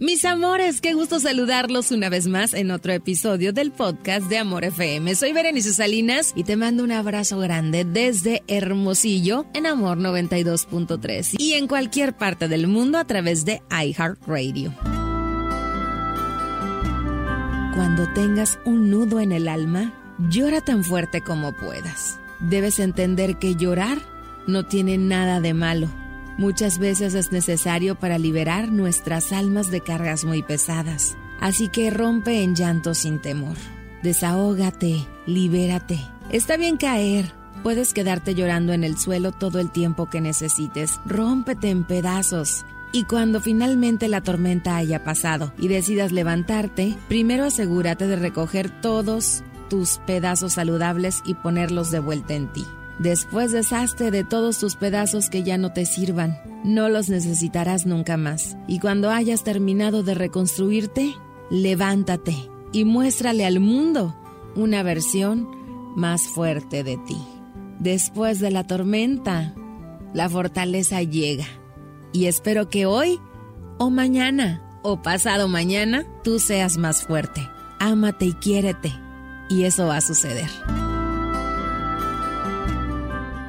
Mis 0.00 0.24
amores, 0.24 0.80
qué 0.80 0.94
gusto 0.94 1.18
saludarlos 1.18 1.90
una 1.90 2.08
vez 2.08 2.28
más 2.28 2.54
en 2.54 2.70
otro 2.70 2.92
episodio 2.92 3.52
del 3.52 3.72
podcast 3.72 4.28
de 4.28 4.38
Amor 4.38 4.62
FM. 4.62 5.12
Soy 5.16 5.32
Berenice 5.32 5.72
Salinas 5.72 6.32
y 6.36 6.44
te 6.44 6.54
mando 6.54 6.84
un 6.84 6.92
abrazo 6.92 7.40
grande 7.40 7.84
desde 7.84 8.44
Hermosillo 8.46 9.46
en 9.54 9.66
Amor 9.66 9.98
92.3 9.98 11.34
y 11.40 11.54
en 11.54 11.66
cualquier 11.66 12.16
parte 12.16 12.46
del 12.46 12.68
mundo 12.68 12.96
a 12.96 13.06
través 13.06 13.44
de 13.44 13.60
iHeartRadio. 13.72 14.72
Cuando 17.74 18.06
tengas 18.14 18.60
un 18.64 18.92
nudo 18.92 19.18
en 19.18 19.32
el 19.32 19.48
alma, 19.48 19.92
llora 20.30 20.60
tan 20.60 20.84
fuerte 20.84 21.22
como 21.22 21.56
puedas. 21.56 22.20
Debes 22.38 22.78
entender 22.78 23.40
que 23.40 23.56
llorar 23.56 23.98
no 24.46 24.64
tiene 24.64 24.96
nada 24.96 25.40
de 25.40 25.54
malo. 25.54 25.88
Muchas 26.38 26.78
veces 26.78 27.14
es 27.14 27.32
necesario 27.32 27.96
para 27.96 28.16
liberar 28.16 28.70
nuestras 28.70 29.32
almas 29.32 29.72
de 29.72 29.80
cargas 29.80 30.24
muy 30.24 30.44
pesadas. 30.44 31.16
Así 31.40 31.66
que 31.66 31.90
rompe 31.90 32.44
en 32.44 32.54
llanto 32.54 32.94
sin 32.94 33.18
temor. 33.18 33.56
Desahógate, 34.04 35.04
libérate. 35.26 35.98
Está 36.30 36.56
bien 36.56 36.76
caer. 36.76 37.32
Puedes 37.64 37.92
quedarte 37.92 38.36
llorando 38.36 38.72
en 38.72 38.84
el 38.84 38.96
suelo 38.98 39.32
todo 39.32 39.58
el 39.58 39.72
tiempo 39.72 40.08
que 40.08 40.20
necesites. 40.20 41.00
Rómpete 41.04 41.70
en 41.70 41.82
pedazos. 41.82 42.64
Y 42.92 43.02
cuando 43.02 43.40
finalmente 43.40 44.06
la 44.06 44.20
tormenta 44.20 44.76
haya 44.76 45.02
pasado 45.02 45.52
y 45.58 45.66
decidas 45.66 46.12
levantarte, 46.12 46.96
primero 47.08 47.46
asegúrate 47.46 48.06
de 48.06 48.14
recoger 48.14 48.70
todos 48.80 49.42
tus 49.68 49.98
pedazos 50.06 50.52
saludables 50.52 51.20
y 51.24 51.34
ponerlos 51.34 51.90
de 51.90 51.98
vuelta 51.98 52.34
en 52.34 52.46
ti. 52.52 52.64
Después 52.98 53.52
deshazte 53.52 54.10
de 54.10 54.24
todos 54.24 54.58
tus 54.58 54.74
pedazos 54.74 55.30
que 55.30 55.44
ya 55.44 55.56
no 55.56 55.72
te 55.72 55.86
sirvan. 55.86 56.40
No 56.64 56.88
los 56.88 57.08
necesitarás 57.08 57.86
nunca 57.86 58.16
más. 58.16 58.56
Y 58.66 58.80
cuando 58.80 59.10
hayas 59.10 59.44
terminado 59.44 60.02
de 60.02 60.14
reconstruirte, 60.14 61.14
levántate 61.50 62.34
y 62.72 62.84
muéstrale 62.84 63.46
al 63.46 63.60
mundo 63.60 64.16
una 64.56 64.82
versión 64.82 65.48
más 65.96 66.22
fuerte 66.22 66.82
de 66.82 66.96
ti. 66.96 67.18
Después 67.78 68.40
de 68.40 68.50
la 68.50 68.64
tormenta, 68.64 69.54
la 70.12 70.28
fortaleza 70.28 71.02
llega. 71.02 71.46
Y 72.12 72.26
espero 72.26 72.68
que 72.68 72.86
hoy, 72.86 73.20
o 73.78 73.90
mañana, 73.90 74.62
o 74.82 75.02
pasado 75.02 75.46
mañana, 75.46 76.04
tú 76.24 76.40
seas 76.40 76.78
más 76.78 77.04
fuerte. 77.04 77.48
Ámate 77.78 78.24
y 78.26 78.32
quiérete. 78.32 78.92
Y 79.48 79.64
eso 79.64 79.86
va 79.86 79.98
a 79.98 80.00
suceder. 80.00 80.48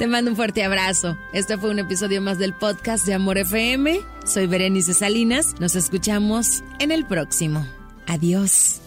Te 0.00 0.06
mando 0.06 0.30
un 0.30 0.36
fuerte 0.38 0.64
abrazo. 0.64 1.18
Este 1.34 1.58
fue 1.58 1.68
un 1.68 1.78
episodio 1.78 2.22
más 2.22 2.38
del 2.38 2.54
podcast 2.54 3.04
de 3.04 3.12
Amor 3.12 3.36
FM. 3.36 4.00
Soy 4.24 4.46
Berenice 4.46 4.94
Salinas. 4.94 5.60
Nos 5.60 5.76
escuchamos 5.76 6.64
en 6.78 6.90
el 6.90 7.04
próximo. 7.04 7.66
Adiós. 8.06 8.80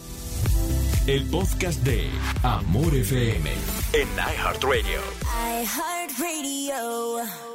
El 1.06 1.24
podcast 1.28 1.84
de 1.84 2.10
Amor 2.42 2.96
FM 2.96 3.48
en 3.94 4.08
iHeartRadio. 4.18 5.02
iHeartRadio. 5.62 7.53